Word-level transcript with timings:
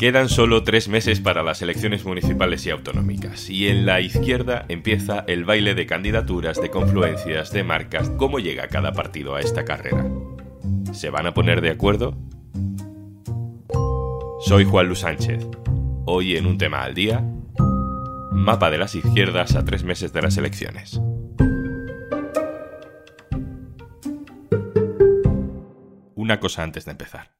Quedan 0.00 0.30
solo 0.30 0.62
tres 0.62 0.88
meses 0.88 1.20
para 1.20 1.42
las 1.42 1.60
elecciones 1.60 2.06
municipales 2.06 2.64
y 2.64 2.70
autonómicas, 2.70 3.50
y 3.50 3.68
en 3.68 3.84
la 3.84 4.00
izquierda 4.00 4.64
empieza 4.68 5.24
el 5.26 5.44
baile 5.44 5.74
de 5.74 5.84
candidaturas, 5.84 6.58
de 6.58 6.70
confluencias, 6.70 7.52
de 7.52 7.64
marcas, 7.64 8.08
cómo 8.16 8.38
llega 8.38 8.68
cada 8.68 8.92
partido 8.92 9.34
a 9.34 9.40
esta 9.40 9.66
carrera. 9.66 10.10
¿Se 10.92 11.10
van 11.10 11.26
a 11.26 11.34
poner 11.34 11.60
de 11.60 11.68
acuerdo? 11.68 12.16
Soy 14.40 14.64
Juan 14.64 14.86
Luis 14.86 15.00
Sánchez. 15.00 15.46
Hoy 16.06 16.36
en 16.36 16.46
un 16.46 16.56
tema 16.56 16.82
al 16.82 16.94
día, 16.94 17.22
mapa 18.32 18.70
de 18.70 18.78
las 18.78 18.94
izquierdas 18.94 19.54
a 19.54 19.66
tres 19.66 19.84
meses 19.84 20.14
de 20.14 20.22
las 20.22 20.38
elecciones. 20.38 20.98
Una 26.14 26.40
cosa 26.40 26.62
antes 26.62 26.86
de 26.86 26.92
empezar. 26.92 27.39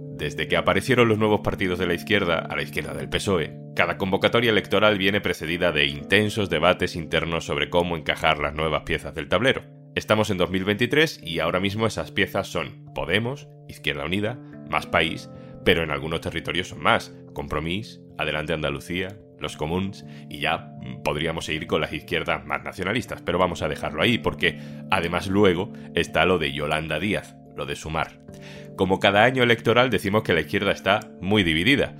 Desde 0.21 0.47
que 0.47 0.55
aparecieron 0.55 1.07
los 1.07 1.17
nuevos 1.17 1.41
partidos 1.41 1.79
de 1.79 1.87
la 1.87 1.95
izquierda 1.95 2.37
a 2.37 2.55
la 2.55 2.61
izquierda 2.61 2.93
del 2.93 3.09
PSOE, 3.09 3.57
cada 3.75 3.97
convocatoria 3.97 4.51
electoral 4.51 4.99
viene 4.99 5.19
precedida 5.19 5.71
de 5.71 5.87
intensos 5.87 6.47
debates 6.47 6.95
internos 6.95 7.45
sobre 7.45 7.71
cómo 7.71 7.97
encajar 7.97 8.37
las 8.37 8.53
nuevas 8.53 8.83
piezas 8.83 9.15
del 9.15 9.29
tablero. 9.29 9.63
Estamos 9.95 10.29
en 10.29 10.37
2023 10.37 11.21
y 11.23 11.39
ahora 11.39 11.59
mismo 11.59 11.87
esas 11.87 12.11
piezas 12.11 12.47
son 12.47 12.85
Podemos, 12.93 13.47
Izquierda 13.67 14.05
Unida, 14.05 14.37
Más 14.69 14.85
País, 14.85 15.27
pero 15.65 15.81
en 15.81 15.89
algunos 15.89 16.21
territorios 16.21 16.67
son 16.67 16.83
más, 16.83 17.11
Compromís, 17.33 17.99
Adelante 18.19 18.53
Andalucía, 18.53 19.17
los 19.39 19.57
comuns 19.57 20.05
y 20.29 20.37
ya 20.37 20.71
podríamos 21.03 21.45
seguir 21.45 21.65
con 21.65 21.81
las 21.81 21.93
izquierdas 21.93 22.45
más 22.45 22.63
nacionalistas, 22.63 23.23
pero 23.23 23.39
vamos 23.39 23.63
a 23.63 23.69
dejarlo 23.69 24.03
ahí 24.03 24.19
porque 24.19 24.59
además 24.91 25.25
luego 25.25 25.73
está 25.95 26.27
lo 26.27 26.37
de 26.37 26.53
Yolanda 26.53 26.99
Díaz, 26.99 27.40
lo 27.55 27.65
de 27.65 27.75
sumar. 27.75 28.19
Como 28.75 28.99
cada 28.99 29.23
año 29.23 29.43
electoral 29.43 29.89
decimos 29.89 30.23
que 30.23 30.33
la 30.33 30.41
izquierda 30.41 30.71
está 30.71 30.99
muy 31.19 31.43
dividida, 31.43 31.95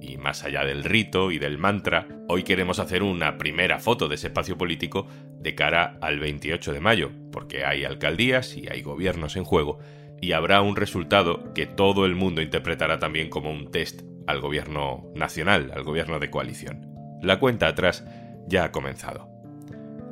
y 0.00 0.16
más 0.16 0.44
allá 0.44 0.64
del 0.64 0.84
rito 0.84 1.30
y 1.30 1.38
del 1.38 1.58
mantra, 1.58 2.06
hoy 2.28 2.42
queremos 2.42 2.78
hacer 2.78 3.02
una 3.02 3.38
primera 3.38 3.78
foto 3.78 4.08
de 4.08 4.16
ese 4.16 4.28
espacio 4.28 4.58
político 4.58 5.06
de 5.38 5.54
cara 5.54 5.98
al 6.00 6.18
28 6.18 6.72
de 6.72 6.80
mayo, 6.80 7.10
porque 7.32 7.64
hay 7.64 7.84
alcaldías 7.84 8.56
y 8.56 8.68
hay 8.68 8.82
gobiernos 8.82 9.36
en 9.36 9.44
juego, 9.44 9.78
y 10.20 10.32
habrá 10.32 10.60
un 10.60 10.76
resultado 10.76 11.52
que 11.54 11.66
todo 11.66 12.06
el 12.06 12.14
mundo 12.14 12.42
interpretará 12.42 12.98
también 12.98 13.28
como 13.28 13.50
un 13.50 13.70
test 13.70 14.02
al 14.26 14.40
gobierno 14.40 15.10
nacional, 15.14 15.70
al 15.74 15.82
gobierno 15.82 16.18
de 16.18 16.30
coalición. 16.30 16.94
La 17.22 17.38
cuenta 17.38 17.68
atrás 17.68 18.04
ya 18.46 18.64
ha 18.64 18.72
comenzado. 18.72 19.33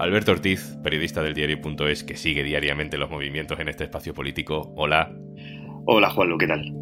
Alberto 0.03 0.33
Ortiz, 0.33 0.77
periodista 0.83 1.23
del 1.23 1.33
diario.es 1.33 2.03
que 2.03 2.17
sigue 2.17 2.43
diariamente 2.43 2.99
los 2.99 3.09
movimientos 3.09 3.61
en 3.61 3.69
este 3.69 3.85
espacio 3.85 4.13
político. 4.13 4.73
Hola. 4.75 5.15
Hola 5.87 6.11
Juanlo, 6.11 6.39
¿qué 6.39 6.49
tal? 6.49 6.75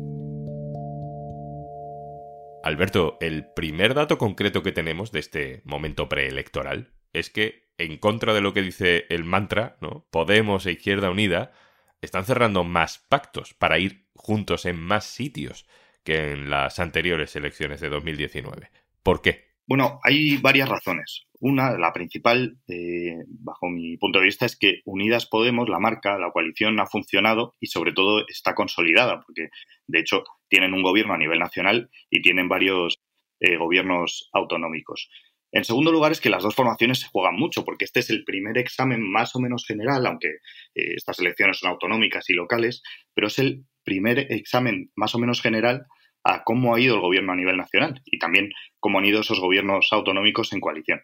Alberto, 2.65 3.19
el 3.21 3.45
primer 3.53 3.93
dato 3.93 4.17
concreto 4.17 4.63
que 4.63 4.73
tenemos 4.73 5.13
de 5.13 5.19
este 5.19 5.61
momento 5.67 6.09
preelectoral 6.09 6.95
es 7.13 7.29
que, 7.29 7.69
en 7.77 7.99
contra 7.99 8.33
de 8.33 8.41
lo 8.41 8.55
que 8.55 8.63
dice 8.63 9.05
el 9.11 9.25
mantra, 9.25 9.77
¿no? 9.83 10.07
Podemos 10.11 10.65
e 10.65 10.73
Izquierda 10.73 11.11
Unida 11.11 11.53
están 12.01 12.25
cerrando 12.25 12.65
más 12.65 13.05
pactos 13.11 13.53
para 13.53 13.79
ir 13.79 14.07
juntos 14.15 14.65
en 14.65 14.81
más 14.81 15.05
sitios 15.05 15.67
que 16.05 16.33
en 16.33 16.49
las 16.49 16.79
anteriores 16.79 17.37
elecciones 17.37 17.83
de 17.83 17.91
2019. 17.91 18.71
¿Por 19.03 19.21
qué? 19.21 19.50
Bueno, 19.71 20.01
hay 20.03 20.37
varias 20.39 20.69
razones. 20.69 21.29
Una, 21.39 21.79
la 21.79 21.93
principal, 21.93 22.59
eh, 22.67 23.19
bajo 23.29 23.69
mi 23.69 23.97
punto 23.99 24.19
de 24.19 24.25
vista, 24.25 24.45
es 24.45 24.59
que 24.59 24.81
Unidas 24.85 25.27
Podemos, 25.27 25.69
la 25.69 25.79
marca, 25.79 26.19
la 26.19 26.33
coalición 26.33 26.81
ha 26.81 26.87
funcionado 26.87 27.55
y 27.61 27.69
sobre 27.69 27.93
todo 27.93 28.25
está 28.27 28.57
consolidada, 28.57 29.21
porque 29.25 29.51
de 29.87 30.01
hecho 30.01 30.25
tienen 30.49 30.75
un 30.75 30.83
gobierno 30.83 31.15
a 31.15 31.19
nivel 31.19 31.39
nacional 31.39 31.89
y 32.11 32.21
tienen 32.21 32.49
varios 32.49 32.99
eh, 33.39 33.59
gobiernos 33.59 34.29
autonómicos. 34.33 35.09
En 35.53 35.63
segundo 35.63 35.93
lugar 35.93 36.11
es 36.11 36.21
que 36.21 36.31
las 36.31 36.43
dos 36.43 36.57
formaciones 36.57 36.99
se 36.99 37.07
juegan 37.07 37.37
mucho, 37.37 37.65
porque 37.65 37.85
este 37.85 38.01
es 38.01 38.11
el 38.11 38.25
primer 38.25 38.59
examen 38.59 39.09
más 39.09 39.37
o 39.37 39.39
menos 39.39 39.65
general, 39.69 40.05
aunque 40.05 40.31
eh, 40.75 40.95
estas 40.97 41.21
elecciones 41.21 41.61
son 41.61 41.71
autonómicas 41.71 42.29
y 42.29 42.33
locales, 42.33 42.83
pero 43.15 43.29
es 43.29 43.39
el 43.39 43.67
primer 43.85 44.33
examen 44.33 44.91
más 44.97 45.15
o 45.15 45.21
menos 45.21 45.41
general 45.41 45.87
a 46.25 46.45
cómo 46.45 46.75
ha 46.75 46.81
ido 46.81 46.95
el 46.95 47.01
gobierno 47.01 47.33
a 47.33 47.37
nivel 47.37 47.57
nacional 47.57 48.01
y 48.05 48.19
también 48.19 48.51
cómo 48.79 48.99
han 48.99 49.05
ido 49.05 49.21
esos 49.21 49.41
gobiernos 49.41 49.89
autonómicos 49.93 50.53
en 50.53 50.61
coalición. 50.61 51.03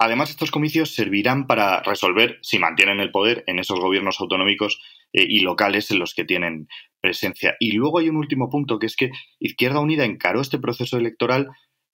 Además, 0.00 0.30
estos 0.30 0.52
comicios 0.52 0.94
servirán 0.94 1.48
para 1.48 1.82
resolver 1.82 2.38
si 2.42 2.60
mantienen 2.60 3.00
el 3.00 3.10
poder 3.10 3.42
en 3.48 3.58
esos 3.58 3.80
gobiernos 3.80 4.20
autonómicos 4.20 4.80
eh, 5.12 5.26
y 5.28 5.40
locales 5.40 5.90
en 5.90 5.98
los 5.98 6.14
que 6.14 6.24
tienen 6.24 6.68
presencia. 7.00 7.56
Y 7.58 7.72
luego 7.72 7.98
hay 7.98 8.08
un 8.08 8.16
último 8.16 8.48
punto, 8.48 8.78
que 8.78 8.86
es 8.86 8.94
que 8.94 9.10
Izquierda 9.40 9.80
Unida 9.80 10.04
encaró 10.04 10.40
este 10.40 10.58
proceso 10.58 10.98
electoral, 10.98 11.48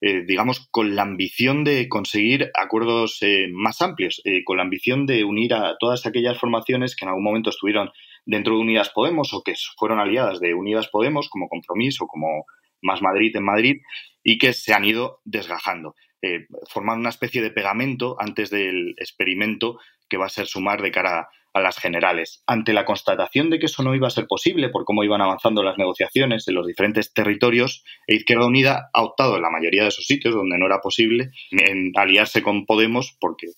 eh, 0.06 0.22
digamos, 0.26 0.68
con 0.70 0.94
la 0.94 1.02
ambición 1.02 1.64
de 1.64 1.88
conseguir 1.88 2.50
acuerdos 2.52 3.18
eh, 3.22 3.48
más 3.50 3.80
amplios, 3.80 4.22
con 4.44 4.58
la 4.58 4.62
ambición 4.62 5.06
de 5.06 5.24
unir 5.24 5.54
a 5.54 5.76
todas 5.78 6.04
aquellas 6.04 6.38
formaciones 6.38 6.94
que 6.94 7.06
en 7.06 7.08
algún 7.08 7.24
momento 7.24 7.48
estuvieron 7.48 7.90
dentro 8.26 8.54
de 8.54 8.60
Unidas 8.60 8.90
Podemos 8.90 9.32
o 9.32 9.42
que 9.42 9.54
fueron 9.78 10.00
aliadas 10.00 10.40
de 10.40 10.54
Unidas 10.54 10.88
Podemos, 10.88 11.28
como 11.28 11.48
Compromiso, 11.48 12.06
como 12.06 12.44
Más 12.82 13.02
Madrid 13.02 13.34
en 13.36 13.44
Madrid, 13.44 13.80
y 14.22 14.38
que 14.38 14.52
se 14.52 14.72
han 14.74 14.84
ido 14.84 15.20
desgajando, 15.24 15.94
eh, 16.22 16.46
formando 16.68 17.00
una 17.00 17.10
especie 17.10 17.42
de 17.42 17.50
pegamento 17.50 18.16
antes 18.18 18.50
del 18.50 18.94
experimento 18.98 19.78
que 20.08 20.16
va 20.16 20.26
a 20.26 20.30
ser 20.30 20.46
sumar 20.46 20.82
de 20.82 20.90
cara 20.90 21.20
a 21.20 21.28
las 21.60 21.78
generales. 21.78 22.42
Ante 22.46 22.72
la 22.72 22.84
constatación 22.84 23.50
de 23.50 23.58
que 23.58 23.66
eso 23.66 23.82
no 23.82 23.94
iba 23.94 24.08
a 24.08 24.10
ser 24.10 24.26
posible 24.26 24.68
por 24.68 24.84
cómo 24.84 25.04
iban 25.04 25.20
avanzando 25.20 25.62
las 25.62 25.78
negociaciones 25.78 26.48
en 26.48 26.54
los 26.54 26.66
diferentes 26.66 27.12
territorios, 27.12 27.84
Izquierda 28.06 28.46
Unida 28.46 28.90
ha 28.92 29.02
optado 29.02 29.36
en 29.36 29.42
la 29.42 29.50
mayoría 29.50 29.82
de 29.82 29.88
esos 29.88 30.06
sitios 30.06 30.34
donde 30.34 30.58
no 30.58 30.66
era 30.66 30.80
posible 30.80 31.30
en 31.50 31.92
aliarse 31.96 32.42
con 32.42 32.66
Podemos 32.66 33.16
porque, 33.20 33.48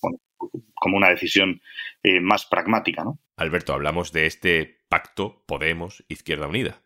como 0.74 0.96
una 0.96 1.10
decisión 1.10 1.60
eh, 2.02 2.20
más 2.20 2.46
pragmática, 2.46 3.04
¿no? 3.04 3.18
Alberto, 3.36 3.72
hablamos 3.72 4.12
de 4.12 4.26
este 4.26 4.78
pacto 4.88 5.44
Podemos-Izquierda 5.46 6.48
Unida. 6.48 6.82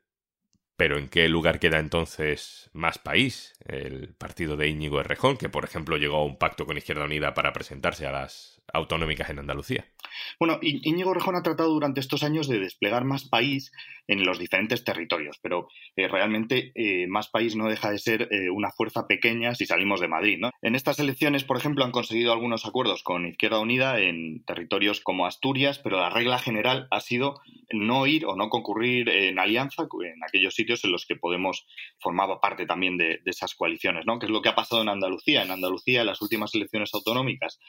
Pero 0.77 0.97
¿en 0.97 1.09
qué 1.09 1.28
lugar 1.28 1.60
queda 1.60 1.78
entonces 1.78 2.71
Más 2.72 2.98
País, 2.98 3.53
el 3.66 4.15
partido 4.15 4.56
de 4.56 4.69
Íñigo 4.69 4.98
Errejón, 4.98 5.37
que 5.37 5.50
por 5.50 5.65
ejemplo 5.65 5.98
llegó 5.98 6.16
a 6.16 6.25
un 6.25 6.38
pacto 6.38 6.65
con 6.65 6.78
Izquierda 6.78 7.04
Unida 7.04 7.34
para 7.34 7.53
presentarse 7.53 8.06
a 8.06 8.12
las 8.12 8.59
autonómicas 8.72 9.31
en 9.31 9.41
Andalucía. 9.41 9.84
Bueno, 10.38 10.58
Íñigo 10.62 11.14
Rejón 11.14 11.36
ha 11.36 11.42
tratado 11.42 11.70
durante 11.70 12.00
estos 12.00 12.22
años 12.22 12.48
de 12.48 12.58
desplegar 12.58 13.04
más 13.04 13.25
país 13.25 13.72
en 14.08 14.25
los 14.25 14.38
diferentes 14.38 14.84
territorios, 14.84 15.38
pero 15.41 15.69
eh, 15.97 16.08
realmente 16.08 16.72
eh, 16.75 17.06
más 17.06 17.28
país 17.28 17.54
no 17.54 17.69
deja 17.69 17.91
de 17.91 17.98
ser 17.98 18.28
eh, 18.32 18.50
una 18.50 18.70
fuerza 18.70 19.06
pequeña 19.06 19.54
si 19.54 19.66
salimos 19.66 20.00
de 20.00 20.09
Madrid. 20.09 20.38
¿no? 20.41 20.50
En 20.62 20.75
estas 20.75 20.98
elecciones, 20.98 21.44
por 21.44 21.56
ejemplo, 21.56 21.84
han 21.84 21.92
conseguido 21.92 22.32
algunos 22.32 22.66
acuerdos 22.66 23.03
con 23.04 23.26
Izquierda 23.26 23.60
Unida 23.60 24.00
en 24.00 24.44
territorios 24.44 25.00
como 25.00 25.26
Asturias, 25.26 25.78
pero 25.78 26.00
la 26.00 26.10
regla 26.10 26.38
general 26.38 26.88
ha 26.91 27.00
sido 27.00 27.41
no 27.72 28.06
ir 28.06 28.26
o 28.26 28.34
no 28.34 28.48
concurrir 28.48 29.09
en 29.09 29.38
alianza 29.38 29.82
en 29.82 30.25
aquellos 30.26 30.54
sitios 30.54 30.84
en 30.84 30.91
los 30.92 31.06
que 31.06 31.16
Podemos 31.20 31.66
formaba 31.98 32.41
parte 32.41 32.66
también 32.66 32.97
de, 32.97 33.20
de 33.25 33.30
esas 33.30 33.54
coaliciones, 33.54 34.06
¿no? 34.06 34.18
que 34.18 34.27
es 34.27 34.33
lo 34.33 34.42
que 34.42 34.48
ha 34.48 34.54
pasado 34.54 34.83
en 34.83 34.89
Andalucía. 34.89 35.42
En 35.42 35.50
Andalucía, 35.50 36.00
en 36.00 36.06
las 36.06 36.22
últimas 36.22 36.54
elecciones 36.54 36.92
autonómicas, 36.94 37.60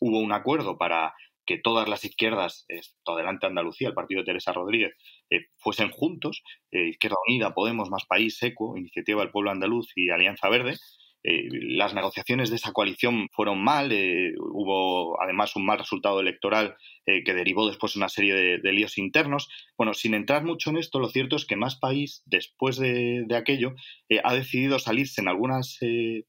hubo 0.00 0.20
un 0.20 0.32
acuerdo 0.32 0.78
para 0.78 1.14
que 1.46 1.58
todas 1.58 1.88
las 1.88 2.04
izquierdas, 2.04 2.66
adelante 3.06 3.46
Andalucía, 3.46 3.88
el 3.88 3.94
partido 3.94 4.20
de 4.20 4.26
Teresa 4.26 4.52
Rodríguez, 4.52 4.92
eh, 5.30 5.46
fuesen 5.56 5.90
juntos, 5.90 6.42
eh, 6.72 6.88
Izquierda 6.88 7.16
Unida, 7.26 7.54
Podemos, 7.54 7.88
Más 7.88 8.04
País, 8.04 8.36
SECO, 8.36 8.76
Iniciativa 8.76 9.22
del 9.22 9.30
Pueblo 9.30 9.52
Andaluz 9.52 9.92
y 9.94 10.10
Alianza 10.10 10.48
Verde. 10.48 10.76
Eh, 11.22 11.48
las 11.50 11.94
negociaciones 11.94 12.50
de 12.50 12.56
esa 12.56 12.72
coalición 12.72 13.28
fueron 13.32 13.62
mal, 13.62 13.92
hubo 14.38 15.20
además 15.20 15.56
un 15.56 15.64
mal 15.64 15.78
resultado 15.78 16.20
electoral 16.20 16.76
que 17.04 17.34
derivó 17.34 17.66
después 17.66 17.96
una 17.96 18.08
serie 18.08 18.34
de, 18.34 18.72
líos 18.72 18.96
internos. 18.98 19.48
Bueno, 19.76 19.94
sin 19.94 20.14
entrar 20.14 20.44
mucho 20.44 20.70
en 20.70 20.76
esto, 20.76 21.00
lo 21.00 21.08
cierto 21.08 21.34
es 21.34 21.44
que 21.44 21.56
Más 21.56 21.76
País, 21.76 22.22
después 22.26 22.78
de 22.78 23.26
aquello, 23.36 23.74
ha 24.22 24.34
decidido 24.34 24.78
salirse 24.78 25.20
en 25.20 25.28
algunas 25.28 25.80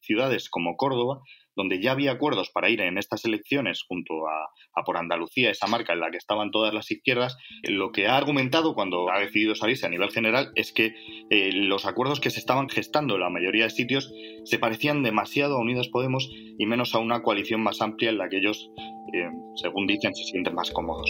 ciudades 0.02 0.50
como 0.50 0.78
Córdoba 0.78 1.22
donde 1.58 1.82
ya 1.82 1.92
había 1.92 2.12
acuerdos 2.12 2.52
para 2.52 2.70
ir 2.70 2.80
en 2.82 3.00
estas 3.00 3.26
elecciones 3.26 3.84
junto 3.86 4.28
a, 4.28 4.84
por 4.86 4.96
Andalucía, 4.96 5.50
esa 5.50 5.66
marca 5.66 5.92
en 5.92 6.00
la 6.00 6.12
que 6.12 6.18
estaban 6.18 6.52
todas 6.52 6.72
las 6.72 6.90
izquierdas, 6.92 7.36
lo 7.64 7.92
que 7.92 8.08
ha 8.08 8.16
argumentado 8.16 8.76
cuando 8.76 9.12
ha 9.12 9.20
decidido 9.20 9.56
salirse 9.56 9.88
a 9.88 9.90
nivel 9.90 10.12
general 10.12 10.52
es 10.54 10.72
que 10.72 10.94
eh, 11.32 11.52
los 11.52 11.88
acuerdos 11.88 12.20
que 12.20 12.30
se 12.30 12.40
estaban 12.40 12.70
gestando 12.70 13.16
en 13.16 13.22
la 13.22 13.32
mayoría 13.32 13.64
de 13.64 13.72
sitios 13.72 14.14
se 14.46 14.60
parecían 14.60 15.02
demasiado 15.02 15.58
a 15.58 15.62
Unidas 15.62 15.90
Podemos 15.90 16.30
y 16.32 16.66
menos 16.68 16.94
a 16.94 17.00
una 17.00 17.24
coalición 17.24 17.62
más 17.62 17.82
amplia 17.82 18.12
en 18.12 18.20
la 18.20 18.30
que 18.30 18.38
ellos, 18.38 18.70
eh, 19.14 19.28
según 19.56 19.88
dicen, 19.88 20.14
se 20.14 20.26
sienten 20.26 20.54
más 20.54 20.70
cómodos. 20.70 21.10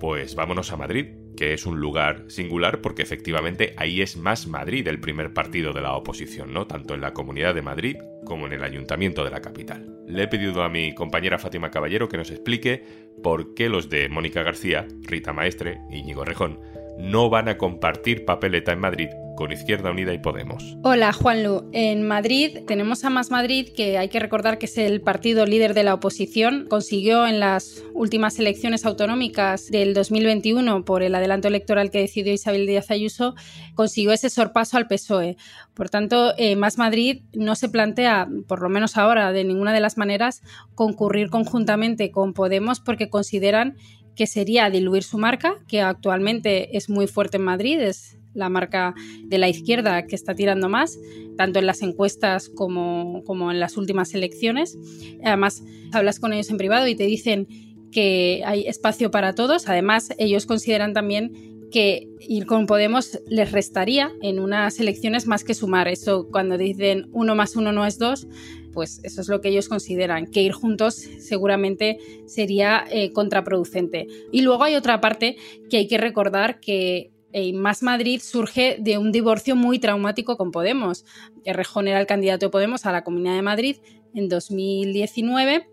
Pues 0.00 0.34
vámonos 0.34 0.72
a 0.72 0.76
Madrid, 0.76 1.14
que 1.36 1.52
es 1.52 1.64
un 1.64 1.78
lugar 1.78 2.24
singular 2.28 2.80
porque 2.80 3.02
efectivamente 3.02 3.74
ahí 3.76 4.00
es 4.00 4.16
más 4.16 4.48
Madrid 4.48 4.88
el 4.88 4.98
primer 4.98 5.32
partido 5.32 5.72
de 5.72 5.82
la 5.82 5.94
oposición, 5.94 6.52
¿no? 6.52 6.66
Tanto 6.66 6.94
en 6.94 7.02
la 7.02 7.12
Comunidad 7.12 7.54
de 7.54 7.62
Madrid 7.62 7.96
como 8.24 8.46
en 8.46 8.52
el 8.52 8.64
Ayuntamiento 8.64 9.24
de 9.24 9.30
la 9.30 9.40
capital. 9.40 9.96
Le 10.06 10.24
he 10.24 10.28
pedido 10.28 10.62
a 10.62 10.68
mi 10.68 10.94
compañera 10.94 11.38
Fátima 11.38 11.70
Caballero 11.70 12.08
que 12.08 12.16
nos 12.16 12.30
explique 12.30 12.84
por 13.22 13.54
qué 13.54 13.68
los 13.68 13.88
de 13.88 14.08
Mónica 14.08 14.42
García, 14.42 14.86
Rita 15.02 15.32
Maestre 15.32 15.80
y 15.90 15.98
Íñigo 15.98 16.24
Rejón 16.24 16.60
no 16.98 17.30
van 17.30 17.48
a 17.48 17.56
compartir 17.56 18.24
papeleta 18.24 18.72
en 18.72 18.80
Madrid 18.80 19.08
con 19.40 19.52
Izquierda 19.52 19.90
Unida 19.90 20.12
y 20.12 20.18
Podemos. 20.18 20.76
Hola, 20.82 21.14
Juanlu. 21.14 21.70
En 21.72 22.06
Madrid 22.06 22.58
tenemos 22.66 23.04
a 23.04 23.08
Más 23.08 23.30
Madrid, 23.30 23.70
que 23.74 23.96
hay 23.96 24.10
que 24.10 24.20
recordar 24.20 24.58
que 24.58 24.66
es 24.66 24.76
el 24.76 25.00
partido 25.00 25.46
líder 25.46 25.72
de 25.72 25.82
la 25.82 25.94
oposición. 25.94 26.66
Consiguió 26.68 27.26
en 27.26 27.40
las 27.40 27.82
últimas 27.94 28.38
elecciones 28.38 28.84
autonómicas 28.84 29.68
del 29.70 29.94
2021, 29.94 30.84
por 30.84 31.02
el 31.02 31.14
adelanto 31.14 31.48
electoral 31.48 31.90
que 31.90 32.00
decidió 32.00 32.34
Isabel 32.34 32.66
Díaz 32.66 32.90
Ayuso, 32.90 33.34
consiguió 33.74 34.12
ese 34.12 34.28
sorpaso 34.28 34.76
al 34.76 34.88
PSOE. 34.88 35.38
Por 35.72 35.88
tanto, 35.88 36.34
eh, 36.36 36.54
Más 36.54 36.76
Madrid 36.76 37.22
no 37.32 37.54
se 37.54 37.70
plantea, 37.70 38.28
por 38.46 38.60
lo 38.60 38.68
menos 38.68 38.98
ahora, 38.98 39.32
de 39.32 39.44
ninguna 39.44 39.72
de 39.72 39.80
las 39.80 39.96
maneras, 39.96 40.42
concurrir 40.74 41.30
conjuntamente 41.30 42.10
con 42.10 42.34
Podemos 42.34 42.80
porque 42.80 43.08
consideran 43.08 43.78
que 44.14 44.26
sería 44.26 44.68
diluir 44.68 45.02
su 45.02 45.16
marca, 45.16 45.54
que 45.66 45.80
actualmente 45.80 46.76
es 46.76 46.90
muy 46.90 47.06
fuerte 47.06 47.38
en 47.38 47.44
Madrid, 47.44 47.80
es 47.80 48.19
la 48.34 48.48
marca 48.48 48.94
de 49.24 49.38
la 49.38 49.48
izquierda 49.48 50.06
que 50.06 50.14
está 50.14 50.34
tirando 50.34 50.68
más, 50.68 50.98
tanto 51.36 51.58
en 51.58 51.66
las 51.66 51.82
encuestas 51.82 52.48
como, 52.48 53.22
como 53.24 53.50
en 53.50 53.60
las 53.60 53.76
últimas 53.76 54.14
elecciones. 54.14 54.78
Además, 55.24 55.62
hablas 55.92 56.20
con 56.20 56.32
ellos 56.32 56.50
en 56.50 56.58
privado 56.58 56.86
y 56.86 56.94
te 56.94 57.04
dicen 57.04 57.48
que 57.90 58.42
hay 58.44 58.66
espacio 58.66 59.10
para 59.10 59.34
todos. 59.34 59.68
Además, 59.68 60.10
ellos 60.18 60.46
consideran 60.46 60.92
también 60.92 61.50
que 61.70 62.08
ir 62.20 62.46
con 62.46 62.66
Podemos 62.66 63.20
les 63.28 63.52
restaría 63.52 64.12
en 64.22 64.40
unas 64.40 64.80
elecciones 64.80 65.26
más 65.26 65.44
que 65.44 65.54
sumar. 65.54 65.88
Eso 65.88 66.28
cuando 66.30 66.58
dicen 66.58 67.08
uno 67.12 67.34
más 67.34 67.56
uno 67.56 67.72
no 67.72 67.86
es 67.86 67.98
dos, 67.98 68.26
pues 68.72 69.00
eso 69.04 69.20
es 69.20 69.28
lo 69.28 69.40
que 69.40 69.48
ellos 69.48 69.68
consideran, 69.68 70.26
que 70.26 70.42
ir 70.42 70.52
juntos 70.52 70.94
seguramente 70.94 71.98
sería 72.26 72.84
eh, 72.90 73.12
contraproducente. 73.12 74.06
Y 74.32 74.42
luego 74.42 74.64
hay 74.64 74.74
otra 74.74 75.00
parte 75.00 75.36
que 75.68 75.78
hay 75.78 75.88
que 75.88 75.98
recordar 75.98 76.60
que 76.60 77.10
más 77.54 77.82
Madrid 77.82 78.20
surge 78.22 78.76
de 78.80 78.98
un 78.98 79.12
divorcio 79.12 79.56
muy 79.56 79.78
traumático 79.78 80.36
con 80.36 80.50
Podemos. 80.50 81.04
Rejón 81.44 81.88
era 81.88 82.00
el 82.00 82.06
candidato 82.06 82.46
de 82.46 82.50
Podemos 82.50 82.86
a 82.86 82.92
la 82.92 83.04
Comunidad 83.04 83.34
de 83.34 83.42
Madrid 83.42 83.76
en 84.14 84.28
2019 84.28 85.68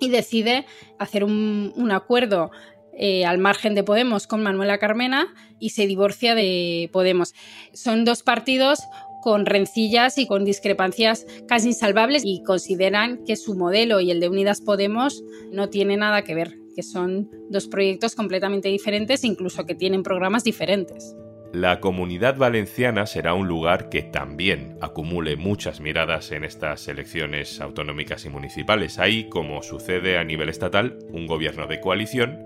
y 0.00 0.08
decide 0.08 0.66
hacer 0.98 1.24
un, 1.24 1.90
acuerdo 1.92 2.50
eh, 2.94 3.24
al 3.24 3.38
margen 3.38 3.74
de 3.74 3.84
Podemos 3.84 4.26
con 4.26 4.42
Manuela 4.42 4.78
Carmena 4.78 5.34
y 5.60 5.70
se 5.70 5.86
divorcia 5.86 6.34
de 6.34 6.88
Podemos. 6.92 7.34
Son 7.72 8.04
dos 8.04 8.22
partidos 8.22 8.80
con 9.22 9.46
rencillas 9.46 10.18
y 10.18 10.26
con 10.26 10.44
discrepancias 10.44 11.26
casi 11.46 11.68
insalvables 11.68 12.22
y 12.24 12.42
consideran 12.42 13.24
que 13.24 13.36
su 13.36 13.54
modelo 13.54 14.00
y 14.00 14.10
el 14.10 14.18
de 14.18 14.28
Unidas 14.28 14.62
Podemos 14.62 15.22
no 15.52 15.68
tiene 15.68 15.96
nada 15.96 16.22
que 16.22 16.34
ver 16.34 16.56
que 16.74 16.82
son 16.82 17.30
dos 17.50 17.68
proyectos 17.68 18.14
completamente 18.14 18.68
diferentes, 18.68 19.24
incluso 19.24 19.66
que 19.66 19.74
tienen 19.74 20.02
programas 20.02 20.44
diferentes. 20.44 21.16
La 21.52 21.80
comunidad 21.80 22.36
valenciana 22.36 23.06
será 23.06 23.34
un 23.34 23.48
lugar 23.48 23.88
que 23.88 24.02
también 24.02 24.76
acumule 24.80 25.34
muchas 25.34 25.80
miradas 25.80 26.30
en 26.30 26.44
estas 26.44 26.86
elecciones 26.86 27.60
autonómicas 27.60 28.24
y 28.24 28.28
municipales. 28.28 29.00
Hay, 29.00 29.28
como 29.28 29.60
sucede 29.64 30.16
a 30.16 30.22
nivel 30.22 30.48
estatal, 30.48 30.98
un 31.10 31.26
gobierno 31.26 31.66
de 31.66 31.80
coalición, 31.80 32.38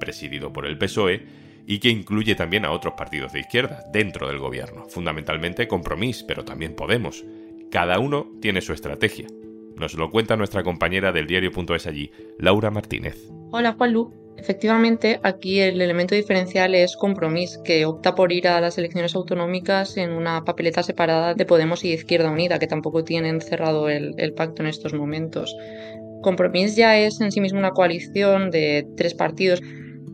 presidido 0.00 0.54
por 0.54 0.64
el 0.64 0.78
PSOE, 0.78 1.26
y 1.66 1.80
que 1.80 1.90
incluye 1.90 2.34
también 2.34 2.64
a 2.64 2.70
otros 2.70 2.94
partidos 2.94 3.32
de 3.34 3.40
izquierda 3.40 3.84
dentro 3.92 4.28
del 4.28 4.38
gobierno, 4.38 4.86
fundamentalmente 4.88 5.68
Compromís, 5.68 6.22
pero 6.22 6.44
también 6.44 6.74
Podemos. 6.74 7.26
Cada 7.70 7.98
uno 7.98 8.32
tiene 8.40 8.62
su 8.62 8.72
estrategia. 8.72 9.26
Nos 9.76 9.92
lo 9.94 10.10
cuenta 10.10 10.36
nuestra 10.36 10.62
compañera 10.62 11.12
del 11.12 11.26
diario.es 11.26 11.86
allí, 11.86 12.10
Laura 12.38 12.70
Martínez. 12.70 13.35
Hola 13.52 13.74
Juanlu. 13.74 14.12
Efectivamente, 14.36 15.20
aquí 15.22 15.60
el 15.60 15.80
elemento 15.80 16.14
diferencial 16.14 16.74
es 16.74 16.96
Compromís, 16.96 17.58
que 17.64 17.86
opta 17.86 18.14
por 18.14 18.32
ir 18.32 18.48
a 18.48 18.60
las 18.60 18.76
elecciones 18.76 19.14
autonómicas 19.14 19.96
en 19.96 20.10
una 20.10 20.44
papeleta 20.44 20.82
separada 20.82 21.34
de 21.34 21.46
Podemos 21.46 21.84
y 21.84 21.92
Izquierda 21.92 22.30
Unida, 22.30 22.58
que 22.58 22.66
tampoco 22.66 23.04
tienen 23.04 23.40
cerrado 23.40 23.88
el, 23.88 24.14
el 24.18 24.34
pacto 24.34 24.62
en 24.62 24.68
estos 24.68 24.94
momentos. 24.94 25.56
Compromís 26.22 26.74
ya 26.74 26.98
es 26.98 27.20
en 27.20 27.30
sí 27.30 27.40
mismo 27.40 27.58
una 27.58 27.70
coalición 27.70 28.50
de 28.50 28.86
tres 28.96 29.14
partidos. 29.14 29.62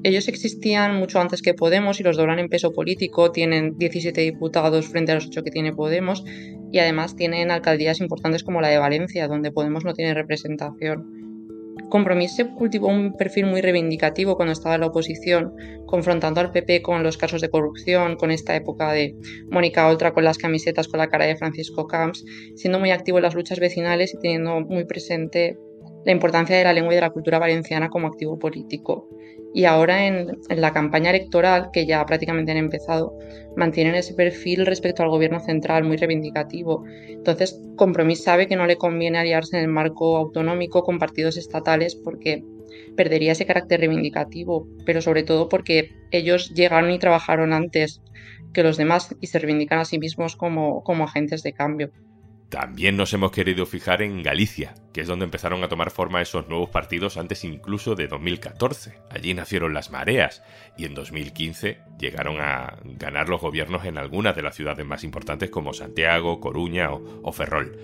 Ellos 0.04 0.28
existían 0.28 0.96
mucho 0.96 1.18
antes 1.18 1.40
que 1.40 1.54
Podemos 1.54 1.98
y 1.98 2.02
los 2.02 2.16
doblan 2.16 2.38
en 2.38 2.48
peso 2.48 2.72
político. 2.72 3.32
Tienen 3.32 3.78
17 3.78 4.20
diputados 4.20 4.88
frente 4.88 5.12
a 5.12 5.14
los 5.14 5.26
8 5.26 5.42
que 5.42 5.50
tiene 5.50 5.72
Podemos 5.72 6.24
y 6.70 6.78
además 6.78 7.16
tienen 7.16 7.50
alcaldías 7.50 8.00
importantes 8.00 8.44
como 8.44 8.60
la 8.60 8.68
de 8.68 8.78
Valencia, 8.78 9.26
donde 9.26 9.52
Podemos 9.52 9.84
no 9.84 9.94
tiene 9.94 10.12
representación. 10.12 11.21
Compromís 11.88 12.36
cultivó 12.56 12.88
un 12.88 13.12
perfil 13.12 13.46
muy 13.46 13.60
reivindicativo 13.60 14.36
cuando 14.36 14.52
estaba 14.52 14.74
en 14.76 14.80
la 14.82 14.86
oposición, 14.88 15.54
confrontando 15.86 16.40
al 16.40 16.50
PP 16.50 16.82
con 16.82 17.02
los 17.02 17.18
casos 17.18 17.40
de 17.40 17.50
corrupción, 17.50 18.16
con 18.16 18.30
esta 18.30 18.56
época 18.56 18.92
de 18.92 19.14
Mónica 19.50 19.88
Oltra 19.88 20.12
con 20.12 20.24
las 20.24 20.38
camisetas 20.38 20.88
con 20.88 20.98
la 20.98 21.08
cara 21.08 21.26
de 21.26 21.36
Francisco 21.36 21.86
Camps, 21.86 22.24
siendo 22.54 22.78
muy 22.78 22.90
activo 22.90 23.18
en 23.18 23.24
las 23.24 23.34
luchas 23.34 23.58
vecinales 23.60 24.14
y 24.14 24.18
teniendo 24.18 24.60
muy 24.60 24.84
presente 24.84 25.58
la 26.04 26.12
importancia 26.12 26.56
de 26.56 26.64
la 26.64 26.72
lengua 26.72 26.92
y 26.92 26.96
de 26.96 27.02
la 27.02 27.10
cultura 27.10 27.38
valenciana 27.38 27.88
como 27.88 28.08
activo 28.08 28.38
político. 28.38 29.08
Y 29.54 29.64
ahora 29.66 30.06
en, 30.06 30.38
la 30.48 30.72
campaña 30.72 31.10
electoral, 31.10 31.70
que 31.72 31.84
ya 31.86 32.04
prácticamente 32.06 32.52
han 32.52 32.58
empezado, 32.58 33.18
mantienen 33.56 33.94
ese 33.94 34.14
perfil 34.14 34.64
respecto 34.64 35.02
al 35.02 35.10
gobierno 35.10 35.40
central 35.40 35.84
muy 35.84 35.96
reivindicativo. 35.96 36.84
Entonces, 37.06 37.60
Compromís 37.76 38.22
sabe 38.24 38.46
que 38.46 38.56
no 38.56 38.66
le 38.66 38.76
conviene 38.76 39.18
aliarse 39.18 39.56
en 39.56 39.64
el 39.64 39.68
marco 39.68 40.16
autonómico 40.16 40.82
con 40.82 40.98
partidos 40.98 41.36
estatales 41.36 41.94
porque 41.94 42.42
perdería 42.96 43.32
ese 43.32 43.46
carácter 43.46 43.80
reivindicativo, 43.80 44.66
pero 44.86 45.02
sobre 45.02 45.22
todo 45.22 45.48
porque 45.48 45.90
ellos 46.10 46.52
llegaron 46.54 46.90
y 46.90 46.98
trabajaron 46.98 47.52
antes 47.52 48.00
que 48.54 48.62
los 48.62 48.76
demás 48.76 49.14
y 49.20 49.26
se 49.26 49.38
reivindican 49.38 49.78
a 49.78 49.84
sí 49.84 49.98
mismos 49.98 50.36
como, 50.36 50.82
como 50.82 51.04
agentes 51.04 51.42
de 51.42 51.52
cambio. 51.52 51.90
También 52.52 52.98
nos 52.98 53.14
hemos 53.14 53.32
querido 53.32 53.64
fijar 53.64 54.02
en 54.02 54.22
Galicia, 54.22 54.74
que 54.92 55.00
es 55.00 55.08
donde 55.08 55.24
empezaron 55.24 55.64
a 55.64 55.70
tomar 55.70 55.90
forma 55.90 56.20
esos 56.20 56.50
nuevos 56.50 56.68
partidos 56.68 57.16
antes 57.16 57.44
incluso 57.44 57.94
de 57.94 58.08
2014. 58.08 58.98
Allí 59.08 59.32
nacieron 59.32 59.72
las 59.72 59.90
mareas 59.90 60.42
y 60.76 60.84
en 60.84 60.92
2015 60.92 61.78
llegaron 61.98 62.42
a 62.42 62.76
ganar 62.84 63.30
los 63.30 63.40
gobiernos 63.40 63.86
en 63.86 63.96
algunas 63.96 64.36
de 64.36 64.42
las 64.42 64.54
ciudades 64.54 64.84
más 64.84 65.02
importantes 65.02 65.48
como 65.48 65.72
Santiago, 65.72 66.40
Coruña 66.40 66.90
o, 66.92 67.32
Ferrol. 67.32 67.74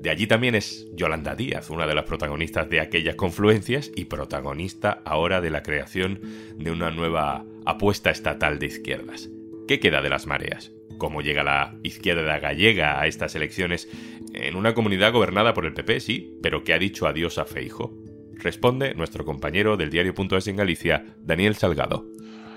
De 0.00 0.10
allí 0.10 0.28
también 0.28 0.54
es 0.54 0.86
Yolanda 0.94 1.34
Díaz, 1.34 1.68
una 1.68 1.88
de 1.88 1.96
las 1.96 2.04
protagonistas 2.04 2.70
de 2.70 2.80
aquellas 2.80 3.16
confluencias 3.16 3.90
y 3.96 4.04
protagonista 4.04 5.02
ahora 5.04 5.40
de 5.40 5.50
la 5.50 5.64
creación 5.64 6.20
de 6.58 6.70
una 6.70 6.92
nueva 6.92 7.44
apuesta 7.66 8.10
estatal 8.10 8.60
de 8.60 8.66
izquierdas. 8.66 9.28
¿Qué 9.66 9.80
queda 9.80 10.00
de 10.00 10.10
las 10.10 10.28
mareas? 10.28 10.70
Cómo 10.98 11.20
llega 11.20 11.42
la 11.42 11.74
izquierda 11.82 12.38
gallega 12.38 13.00
a 13.00 13.06
estas 13.06 13.34
elecciones 13.34 13.88
en 14.34 14.56
una 14.56 14.74
comunidad 14.74 15.12
gobernada 15.12 15.54
por 15.54 15.66
el 15.66 15.74
PP, 15.74 16.00
sí, 16.00 16.38
pero 16.42 16.64
que 16.64 16.74
ha 16.74 16.78
dicho 16.78 17.06
adiós 17.06 17.38
a 17.38 17.44
Feijo. 17.44 17.92
Responde 18.34 18.94
nuestro 18.94 19.24
compañero 19.24 19.76
del 19.76 19.90
diario.es 19.90 20.46
en 20.48 20.56
Galicia, 20.56 21.04
Daniel 21.18 21.54
Salgado. 21.56 22.06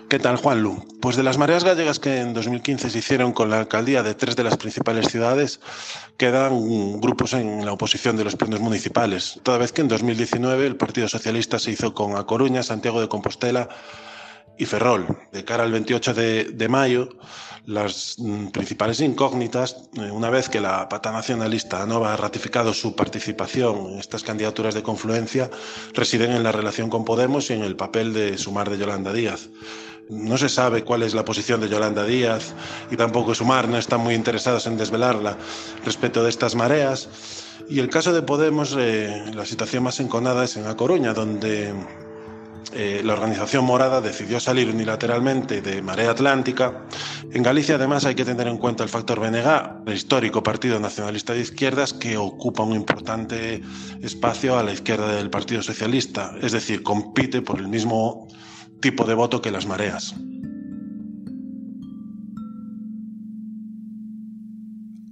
¿Qué 0.10 0.20
tal, 0.20 0.38
Juan 0.38 0.62
Lu? 0.62 0.86
Pues 1.02 1.16
de 1.16 1.24
las 1.24 1.40
mareas 1.40 1.64
gallegas 1.64 2.00
que 2.00 2.22
en 2.22 2.34
2015 2.36 2.92
se 2.92 3.00
hicieron 3.00 3.34
con 3.34 3.50
la 3.50 3.60
alcaldía 3.60 4.04
de 4.04 4.14
tres 4.14 4.36
de 4.36 4.44
las 4.44 4.56
principales 4.56 5.08
ciudades, 5.08 5.60
quedan 6.16 7.02
grupos 7.02 7.34
en 7.34 7.66
la 7.66 7.74
oposición 7.74 8.16
de 8.16 8.24
los 8.24 8.36
plenos 8.36 8.60
municipales, 8.60 9.40
toda 9.42 9.58
vez 9.58 9.72
que 9.72 9.82
en 9.82 9.88
2019 9.88 10.68
el 10.68 10.76
Partido 10.76 11.08
Socialista 11.08 11.58
se 11.58 11.72
hizo 11.72 11.96
con 11.96 12.18
A 12.18 12.24
Coruña, 12.26 12.62
Santiago 12.62 13.02
de 13.02 13.10
Compostela 13.10 13.68
y 14.58 14.66
Ferrol. 14.66 15.06
De 15.32 15.44
cara 15.44 15.64
al 15.64 15.72
28 15.72 16.14
de 16.14 16.68
mayo, 16.70 17.10
las 17.66 18.18
mm, 18.20 18.48
principales 18.48 19.00
incógnitas, 19.02 19.78
eh, 19.98 20.12
una 20.12 20.30
vez 20.30 20.50
que 20.50 20.62
la 20.62 20.88
pata 20.88 21.12
nacionalista 21.12 21.86
no 21.86 22.06
ha 22.06 22.16
ratificado 22.16 22.74
su 22.74 22.96
participación 22.96 23.94
en 23.94 24.00
estas 24.00 24.24
candidaturas 24.24 24.74
de 24.74 24.84
confluencia, 24.84 25.50
residen 25.94 26.32
en 26.32 26.44
la 26.44 26.52
relación 26.52 26.90
con 26.90 27.06
Podemos 27.06 27.50
y 27.50 27.54
en 27.54 27.64
el 27.64 27.76
papel 27.76 28.14
de 28.14 28.38
sumar 28.38 28.70
de 28.70 28.78
Yolanda 28.78 29.14
Díaz. 29.14 29.50
No 30.10 30.38
se 30.38 30.50
sabe 30.50 30.84
cuál 30.84 31.02
es 31.02 31.16
la 31.16 31.26
posición 31.26 31.60
de 31.62 31.70
Yolanda 31.70 32.04
Díaz 32.04 32.54
y 32.92 32.96
tampoco 32.96 33.34
Sumar 33.34 33.68
no 33.68 33.80
están 33.80 34.02
muy 34.02 34.14
interesados 34.14 34.68
en 34.68 34.78
desvelarla 34.78 35.36
respecto 35.84 36.24
de 36.24 36.30
estas 36.30 36.54
mareas 36.54 37.10
Y 37.68 37.80
el 37.80 37.90
caso 37.90 38.14
de 38.14 38.22
Podemos, 38.22 38.76
eh, 38.78 39.32
la 39.34 39.46
situación 39.46 39.82
más 39.82 40.00
enconada 40.00 40.44
es 40.44 40.56
en 40.58 40.68
A 40.68 40.78
Coruña, 40.78 41.16
donde 41.16 41.74
eh, 42.74 43.02
la 43.04 43.14
organización 43.14 43.66
morada 43.66 44.02
decidió 44.02 44.40
salir 44.40 44.70
unilateralmente 44.70 45.62
de 45.62 45.82
Marea 45.82 46.12
Atlántica. 46.12 46.86
En 47.32 47.44
Galicia, 47.44 47.76
además, 47.76 48.06
hay 48.06 48.16
que 48.16 48.26
tener 48.26 48.48
en 48.48 48.58
cuenta 48.58 48.84
el 48.84 48.90
factor 48.90 49.20
BNG, 49.20 49.88
el 49.88 49.94
histórico 49.94 50.44
Partido 50.44 50.80
Nacionalista 50.80 51.34
de 51.34 51.42
Izquierdas, 51.42 51.94
que 51.94 52.18
ocupa 52.18 52.64
un 52.64 52.74
importante 52.74 53.62
espacio 54.02 54.58
a 54.58 54.64
la 54.64 54.74
izquierda 54.74 55.16
del 55.16 55.30
Partido 55.30 55.62
Socialista, 55.62 56.34
es 56.42 56.52
decir, 56.52 56.84
compite 56.84 57.42
por 57.42 57.60
el 57.60 57.68
mismo 57.68 58.28
tipo 58.82 59.06
de 59.06 59.14
voto 59.14 59.42
que 59.42 59.52
las 59.52 59.66
mareas. 59.66 60.16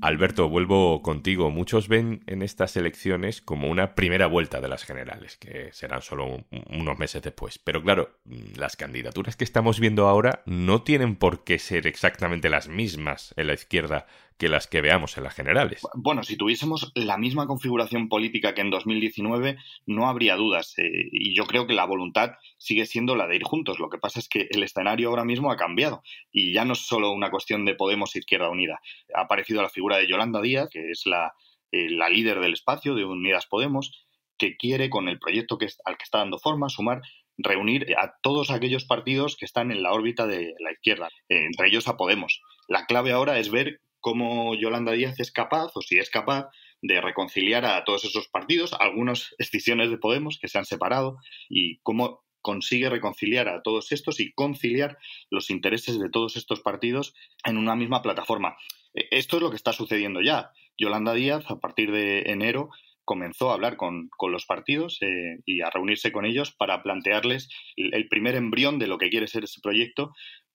Alberto, 0.03 0.49
vuelvo 0.49 1.01
contigo. 1.01 1.49
Muchos 1.49 1.87
ven 1.87 2.25
en 2.27 2.41
estas 2.41 2.75
elecciones 2.75 3.41
como 3.41 3.69
una 3.69 3.95
primera 3.95 4.27
vuelta 4.27 4.59
de 4.59 4.67
las 4.67 4.83
generales, 4.83 5.37
que 5.37 5.69
serán 5.71 6.01
solo 6.01 6.43
unos 6.69 6.99
meses 6.99 7.21
después. 7.21 7.57
Pero 7.57 7.81
claro, 7.81 8.09
las 8.57 8.75
candidaturas 8.75 9.37
que 9.37 9.45
estamos 9.45 9.79
viendo 9.79 10.09
ahora 10.09 10.43
no 10.45 10.81
tienen 10.81 11.15
por 11.15 11.45
qué 11.45 11.57
ser 11.57 11.87
exactamente 11.87 12.49
las 12.49 12.67
mismas 12.67 13.33
en 13.37 13.47
la 13.47 13.53
izquierda 13.53 14.05
que 14.43 14.49
las 14.49 14.67
que 14.67 14.81
veamos 14.81 15.17
en 15.17 15.23
las 15.23 15.33
generales. 15.33 15.87
Bueno, 15.93 16.21
si 16.21 16.35
tuviésemos 16.35 16.91
la 16.95 17.17
misma 17.17 17.47
configuración 17.47 18.09
política 18.09 18.53
que 18.53 18.59
en 18.59 18.71
2019, 18.71 19.55
no 19.85 20.09
habría 20.09 20.35
dudas. 20.35 20.77
Eh, 20.79 20.89
y 21.13 21.33
yo 21.33 21.45
creo 21.45 21.65
que 21.65 21.73
la 21.73 21.85
voluntad 21.85 22.33
sigue 22.57 22.85
siendo 22.85 23.15
la 23.15 23.25
de 23.25 23.37
ir 23.37 23.43
juntos. 23.43 23.79
Lo 23.79 23.89
que 23.89 23.99
pasa 23.99 24.19
es 24.19 24.27
que 24.27 24.49
el 24.49 24.61
escenario 24.61 25.07
ahora 25.07 25.23
mismo 25.23 25.49
ha 25.49 25.55
cambiado. 25.55 26.03
Y 26.29 26.51
ya 26.51 26.65
no 26.65 26.73
es 26.73 26.79
solo 26.79 27.11
una 27.11 27.31
cuestión 27.31 27.63
de 27.63 27.75
Podemos 27.75 28.17
Izquierda 28.17 28.49
Unida. 28.49 28.81
Ha 29.15 29.21
aparecido 29.21 29.61
la 29.61 29.69
figura 29.69 29.95
de 29.95 30.09
Yolanda 30.09 30.41
Díaz, 30.41 30.67
que 30.69 30.91
es 30.91 31.03
la, 31.05 31.33
eh, 31.71 31.89
la 31.89 32.09
líder 32.09 32.41
del 32.41 32.51
espacio 32.51 32.95
de 32.95 33.05
Unidas 33.05 33.45
Podemos, 33.45 34.05
que 34.37 34.57
quiere, 34.57 34.89
con 34.89 35.07
el 35.07 35.19
proyecto 35.19 35.57
que, 35.57 35.69
al 35.85 35.95
que 35.95 36.03
está 36.03 36.17
dando 36.17 36.37
forma, 36.37 36.67
sumar 36.67 37.01
reunir 37.37 37.95
a 37.97 38.15
todos 38.21 38.51
aquellos 38.51 38.83
partidos 38.83 39.37
que 39.37 39.45
están 39.45 39.71
en 39.71 39.83
la 39.83 39.93
órbita 39.93 40.27
de 40.27 40.53
la 40.59 40.73
izquierda, 40.73 41.07
eh, 41.29 41.45
entre 41.45 41.69
ellos 41.69 41.87
a 41.87 41.95
Podemos. 41.95 42.41
La 42.67 42.85
clave 42.85 43.13
ahora 43.13 43.39
es 43.39 43.49
ver 43.49 43.79
cómo 44.03 44.53
Yolanda 44.53 44.91
Díaz 44.91 45.17
es 45.21 45.31
capaz, 45.31 45.71
o 45.75 45.81
si 45.81 45.97
es 45.97 46.09
capaz, 46.09 46.49
de 46.81 46.99
reconciliar 46.99 47.63
a 47.65 47.85
todos 47.85 48.03
esos 48.03 48.27
partidos, 48.27 48.73
algunas 48.73 49.33
escisiones 49.39 49.89
de 49.89 49.97
Podemos 49.97 50.37
que 50.39 50.49
se 50.49 50.57
han 50.59 50.65
separado, 50.65 51.17
y 51.49 51.77
cómo 51.79 52.21
consigue 52.41 52.89
reconciliar 52.89 53.47
a 53.47 53.61
todos 53.63 53.93
estos 53.93 54.19
y 54.19 54.33
conciliar 54.33 54.97
los 55.31 55.49
intereses 55.49 55.97
de 55.97 56.09
todos 56.09 56.35
estos 56.35 56.59
partidos 56.59 57.15
en 57.45 57.57
una 57.57 57.77
misma 57.77 58.01
plataforma. 58.01 58.57
E, 58.93 59.07
esto 59.11 59.37
es 59.37 59.41
lo 59.41 59.49
que 59.49 59.55
está 59.55 59.71
sucediendo 59.71 60.21
ya. 60.21 60.51
Yolanda 60.77 61.13
Díaz, 61.13 61.49
a 61.49 61.59
partir 61.59 61.93
de 61.93 62.23
enero, 62.25 62.71
comenzó 63.05 63.51
a 63.51 63.53
hablar 63.53 63.77
con, 63.77 64.09
los 64.29 64.45
partidos 64.45 64.97
eh, 65.01 65.39
y 65.45 65.61
a 65.61 65.69
reunirse 65.69 66.11
con 66.11 66.25
ellos 66.25 66.51
para 66.51 66.83
plantearles 66.83 67.49
el 67.77 68.07
primer 68.09 68.35
embrión 68.35 68.79
de 68.79 68.87
lo 68.87 68.97
que 68.97 69.09
quiere 69.09 69.27
ser 69.27 69.45
ese 69.45 69.61
proyecto 69.61 70.13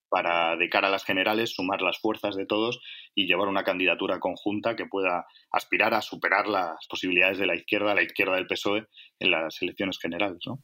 para, 0.09 0.57
de 0.57 0.69
cara 0.69 0.89
a 0.89 0.91
las 0.91 1.05
generales, 1.05 1.55
sumar 1.55 1.83
las 1.83 1.99
fuerzas 1.99 2.37
de 2.37 2.47
todos 2.47 2.81
y 3.15 3.27
llevar 3.27 3.49
una 3.49 3.65
candidatura 3.65 4.21
conjunta 4.21 4.77
que 4.77 4.87
pueda 4.87 5.27
aspirar 5.53 5.95
a 5.95 6.03
superar 6.03 6.47
las 6.47 6.87
posibilidades 6.89 7.39
de 7.39 7.47
la 7.47 7.57
izquierda, 7.57 7.95
la 7.95 8.03
izquierda 8.03 8.37
del 8.37 8.47
PSOE, 8.47 8.87
en 9.19 9.31
las 9.31 9.61
elecciones 9.63 9.99
generales. 9.99 10.39
¿no? 10.47 10.59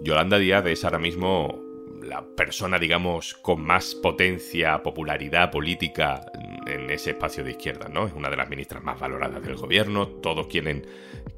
Yolanda 0.00 0.38
Díaz 0.38 0.66
es 0.66 0.84
ahora 0.84 0.98
mismo 0.98 1.67
la 2.08 2.24
persona, 2.36 2.78
digamos, 2.78 3.34
con 3.34 3.62
más 3.62 3.94
potencia, 3.94 4.82
popularidad 4.82 5.50
política 5.50 6.20
en 6.66 6.90
ese 6.90 7.10
espacio 7.10 7.44
de 7.44 7.52
izquierda, 7.52 7.88
¿no? 7.88 8.06
Es 8.06 8.14
una 8.14 8.30
de 8.30 8.36
las 8.36 8.48
ministras 8.48 8.82
más 8.82 8.98
valoradas 8.98 9.42
del 9.42 9.56
gobierno, 9.56 10.08
todos 10.08 10.46
quieren 10.46 10.86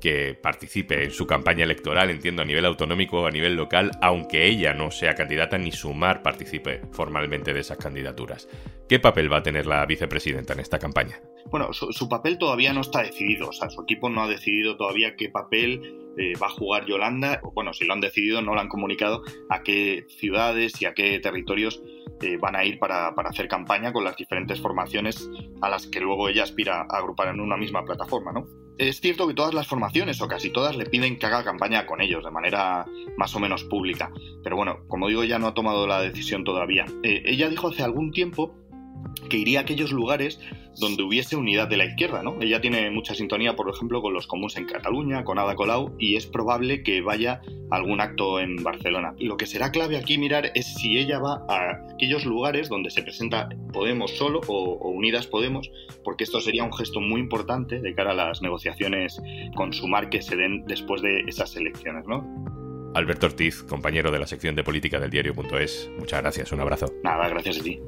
que 0.00 0.38
participe 0.40 1.04
en 1.04 1.10
su 1.10 1.26
campaña 1.26 1.64
electoral, 1.64 2.10
entiendo, 2.10 2.42
a 2.42 2.44
nivel 2.44 2.64
autonómico 2.64 3.26
a 3.26 3.30
nivel 3.30 3.56
local, 3.56 3.90
aunque 4.00 4.46
ella 4.46 4.72
no 4.72 4.90
sea 4.90 5.14
candidata 5.14 5.58
ni 5.58 5.72
Sumar 5.72 6.22
participe 6.22 6.80
formalmente 6.92 7.52
de 7.52 7.60
esas 7.60 7.78
candidaturas. 7.78 8.48
¿Qué 8.88 8.98
papel 8.98 9.32
va 9.32 9.38
a 9.38 9.42
tener 9.42 9.66
la 9.66 9.84
vicepresidenta 9.86 10.52
en 10.52 10.60
esta 10.60 10.78
campaña? 10.78 11.20
Bueno, 11.46 11.72
su, 11.72 12.08
papel 12.08 12.38
todavía 12.38 12.72
no 12.72 12.80
está 12.80 13.02
decidido, 13.02 13.48
o 13.48 13.52
sea, 13.52 13.70
su 13.70 13.82
equipo 13.82 14.08
no 14.08 14.22
ha 14.22 14.28
decidido 14.28 14.76
todavía 14.76 15.16
qué 15.16 15.28
papel 15.28 15.80
eh, 16.16 16.34
va 16.40 16.48
a 16.48 16.50
jugar 16.50 16.86
Yolanda, 16.86 17.40
bueno, 17.54 17.72
si 17.72 17.84
lo 17.84 17.94
han 17.94 18.00
decidido, 18.00 18.42
no 18.42 18.54
lo 18.54 18.60
han 18.60 18.68
comunicado, 18.68 19.22
a 19.48 19.62
qué 19.62 20.06
ciudades 20.08 20.80
y 20.82 20.86
a 20.86 20.94
qué 20.94 21.18
territorios 21.20 21.82
eh, 22.22 22.36
van 22.36 22.56
a 22.56 22.64
ir 22.64 22.78
para, 22.78 23.08
hacer 23.08 23.48
campaña 23.48 23.92
con 23.92 24.04
las 24.04 24.16
diferentes 24.16 24.60
formaciones 24.60 25.30
a 25.62 25.68
las 25.68 25.86
que 25.86 26.00
luego 26.00 26.28
ella 26.28 26.42
aspira 26.42 26.86
a 26.88 26.98
agrupar 26.98 27.28
en 27.28 27.40
una 27.40 27.56
misma 27.56 27.84
plataforma, 27.84 28.32
¿no? 28.32 28.46
Es 28.76 29.00
cierto 29.00 29.28
que 29.28 29.34
todas 29.34 29.52
las 29.52 29.66
formaciones, 29.66 30.22
o 30.22 30.28
casi 30.28 30.50
todas, 30.50 30.74
le 30.74 30.86
piden 30.86 31.18
que 31.18 31.26
haga 31.26 31.44
campaña 31.44 31.84
con 31.84 32.00
ellos 32.00 32.24
de 32.24 32.30
manera 32.30 32.86
más 33.18 33.34
o 33.36 33.38
menos 33.38 33.64
pública. 33.64 34.10
Pero 34.42 34.56
bueno, 34.56 34.80
como 34.88 35.08
digo, 35.08 35.22
ella 35.22 35.38
no 35.38 35.48
ha 35.48 35.54
tomado 35.54 35.86
la 35.86 36.00
decisión 36.00 36.44
todavía. 36.44 36.86
Eh, 37.02 37.22
ella 37.26 37.50
dijo 37.50 37.68
hace 37.68 37.82
algún 37.82 38.10
tiempo 38.10 38.54
que 39.28 39.36
iría 39.36 39.60
a 39.60 39.62
aquellos 39.62 39.92
lugares 39.92 40.40
donde 40.78 41.02
hubiese 41.02 41.36
unidad 41.36 41.68
de 41.68 41.76
la 41.76 41.84
izquierda, 41.84 42.22
¿no? 42.22 42.36
Ella 42.40 42.60
tiene 42.60 42.90
mucha 42.90 43.14
sintonía, 43.14 43.54
por 43.54 43.68
ejemplo, 43.68 44.00
con 44.02 44.14
los 44.14 44.26
comuns 44.26 44.56
en 44.56 44.66
Cataluña, 44.66 45.24
con 45.24 45.38
Ada 45.38 45.54
Colau, 45.54 45.94
y 45.98 46.16
es 46.16 46.26
probable 46.26 46.82
que 46.82 47.02
vaya 47.02 47.40
a 47.70 47.76
algún 47.76 48.00
acto 48.00 48.40
en 48.40 48.56
Barcelona. 48.62 49.14
Lo 49.18 49.36
que 49.36 49.46
será 49.46 49.70
clave 49.70 49.96
aquí 49.96 50.16
mirar 50.18 50.50
es 50.54 50.74
si 50.74 50.98
ella 50.98 51.18
va 51.18 51.44
a 51.48 51.92
aquellos 51.94 52.24
lugares 52.24 52.68
donde 52.68 52.90
se 52.90 53.02
presenta 53.02 53.48
Podemos 53.72 54.12
solo 54.12 54.40
o, 54.46 54.90
Unidas 54.90 55.26
Podemos, 55.26 55.70
porque 56.02 56.24
esto 56.24 56.40
sería 56.40 56.64
un 56.64 56.72
gesto 56.72 57.00
muy 57.00 57.20
importante 57.20 57.80
de 57.80 57.94
cara 57.94 58.12
a 58.12 58.14
las 58.14 58.42
negociaciones 58.42 59.20
con 59.54 59.72
Sumar 59.72 60.08
que 60.08 60.22
se 60.22 60.36
den 60.36 60.64
después 60.66 61.02
de 61.02 61.20
esas 61.26 61.54
elecciones, 61.56 62.06
¿no? 62.06 62.24
Alberto 62.94 63.26
Ortiz, 63.26 63.62
compañero 63.62 64.10
de 64.10 64.18
la 64.18 64.26
sección 64.26 64.56
de 64.56 64.64
política 64.64 64.98
del 64.98 65.10
diario.es, 65.10 65.90
muchas 65.98 66.22
gracias, 66.22 66.50
un 66.50 66.60
abrazo. 66.60 66.86
Nada, 67.04 67.28
gracias 67.28 67.60
a 67.60 67.62
ti. 67.62 67.80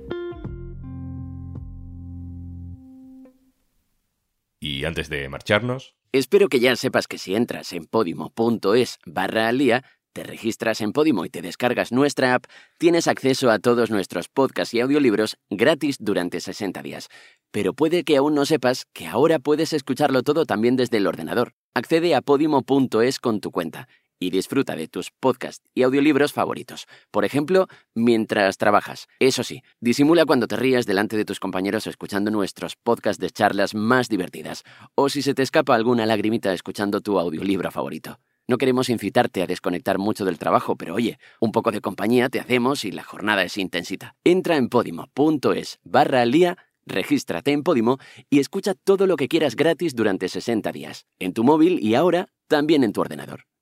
Y 4.83 4.85
antes 4.85 5.09
de 5.09 5.29
marcharnos... 5.29 5.95
Espero 6.11 6.49
que 6.49 6.59
ya 6.59 6.75
sepas 6.75 7.07
que 7.07 7.17
si 7.17 7.37
entras 7.37 7.73
en 7.73 7.85
podimo.es 7.85 8.99
barra 9.07 9.47
alía, 9.47 9.85
te 10.12 10.25
registras 10.25 10.81
en 10.81 10.93
Podimo 10.93 11.25
y 11.25 11.31
te 11.31 11.41
descargas 11.41 11.93
nuestra 11.93 12.35
app, 12.35 12.47
tienes 12.79 13.07
acceso 13.07 13.53
a 13.53 13.61
todos 13.61 13.93
nuestros 13.93 14.27
podcasts 14.27 14.75
y 14.75 14.81
audiolibros 14.81 15.37
gratis 15.51 15.99
durante 16.01 16.41
60 16.41 16.83
días. 16.83 17.11
Pero 17.53 17.75
puede 17.75 18.03
que 18.03 18.17
aún 18.17 18.35
no 18.35 18.45
sepas 18.45 18.87
que 18.93 19.07
ahora 19.07 19.39
puedes 19.39 19.73
escucharlo 19.73 20.25
todo 20.25 20.47
también 20.47 20.75
desde 20.75 20.97
el 20.97 21.07
ordenador. 21.07 21.55
Accede 21.75 22.17
a 22.17 22.21
podimo.es 22.21 23.21
con 23.21 23.41
tu 23.41 23.53
cuenta 23.53 23.87
y 24.26 24.31
disfruta 24.31 24.76
de 24.76 24.88
tus 24.88 25.11
podcasts 25.11 25.64
y 25.75 25.83
audiolibros 25.83 26.33
favoritos. 26.33 26.87
Por 27.11 27.25
ejemplo, 27.25 27.69
mientras 27.95 28.57
trabajas. 28.57 29.09
Eso 29.19 29.43
sí, 29.45 29.62
disimula 29.81 30.25
cuando 30.25 30.47
te 30.47 30.57
rías 30.57 30.87
delante 30.87 31.17
de 31.17 31.25
tus 31.25 31.41
compañeros 31.41 31.87
escuchando 31.87 32.31
nuestros 32.31 32.76
podcasts 32.76 33.21
de 33.21 33.31
charlas 33.31 33.75
más 33.75 34.09
divertidas, 34.09 34.62
o 34.95 35.09
si 35.09 35.23
se 35.23 35.35
te 35.35 35.43
escapa 35.43 35.75
alguna 35.75 36.07
lagrimita 36.07 36.52
escuchando 36.52 37.00
tu 37.00 37.19
audiolibro 37.19 37.71
favorito. 37.71 38.19
No 38.49 38.59
queremos 38.59 38.88
incitarte 38.88 39.43
a 39.43 39.47
desconectar 39.47 39.99
mucho 39.99 40.25
del 40.25 40.38
trabajo, 40.38 40.76
pero 40.76 40.95
oye, 40.95 41.19
un 41.41 41.52
poco 41.52 41.71
de 41.71 41.81
compañía 41.81 42.29
te 42.29 42.41
hacemos 42.41 42.85
y 42.85 42.91
la 42.91 43.05
jornada 43.05 43.45
es 43.45 43.57
intensita. 43.57 44.17
Entra 44.25 44.57
en 44.57 44.69
podimo.es 44.69 45.79
barra 45.85 46.23
al 46.23 46.33
día 46.33 46.59
Regístrate 46.85 47.52
en 47.52 47.62
Podimo 47.62 47.99
y 48.29 48.41
escucha 48.41 48.75
todo 48.75 49.07
lo 49.07 49.17
que 49.17 49.29
quieras 49.29 49.55
gratis 49.55 49.95
durante 49.95 50.29
60 50.29 50.73
días, 50.73 51.07
en 51.19 51.33
tu 51.33 51.45
móvil 51.45 51.79
y 51.81 51.95
ahora 51.95 52.29
también 52.49 52.83
en 52.85 52.93
tu 52.93 53.00
ordenador. 53.00 53.45